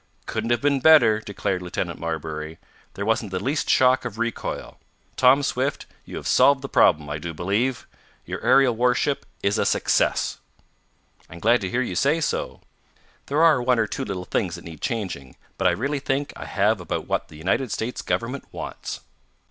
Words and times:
"Couldn't 0.25 0.49
have 0.49 0.61
been 0.63 0.79
better," 0.79 1.19
declared 1.19 1.61
Lieutenant 1.61 1.99
Marbury. 1.99 2.57
"There 2.95 3.05
wasn't 3.05 3.29
the 3.29 3.39
least 3.39 3.69
shock 3.69 4.03
of 4.03 4.17
recoil. 4.17 4.79
Tom 5.15 5.43
Swift, 5.43 5.85
you 6.05 6.15
have 6.15 6.25
solved 6.25 6.63
the 6.63 6.67
problem, 6.67 7.07
I 7.07 7.19
do 7.19 7.35
believe! 7.35 7.85
Your 8.25 8.41
aerial 8.43 8.75
warship 8.75 9.27
is 9.43 9.59
a 9.59 9.63
success!" 9.63 10.39
"I'm 11.29 11.37
glad 11.37 11.61
to 11.61 11.69
hear 11.69 11.83
you 11.83 11.93
say 11.95 12.19
so. 12.19 12.61
There 13.27 13.43
are 13.43 13.61
one 13.61 13.77
or 13.77 13.85
two 13.85 14.03
little 14.03 14.25
things 14.25 14.55
that 14.55 14.65
need 14.65 14.81
changing, 14.81 15.35
but 15.59 15.67
I 15.67 15.69
really 15.71 15.99
think 15.99 16.33
I 16.35 16.45
have 16.45 16.81
about 16.81 17.07
what 17.07 17.27
the 17.27 17.37
United 17.37 17.71
States 17.71 18.01
Government 18.01 18.45
wants." 18.51 19.01